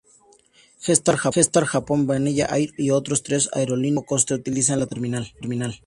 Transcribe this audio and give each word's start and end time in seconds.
Jetstar 0.85 1.19
Japan, 1.73 2.07
Vanilla 2.07 2.45
Air 2.47 2.71
y 2.75 2.89
otras 2.89 3.21
tres 3.21 3.49
aerolíneas 3.53 3.97
de 3.97 4.01
bajo 4.01 4.07
coste 4.07 4.33
utilizan 4.33 4.79
la 4.79 4.87
terminal. 4.87 5.31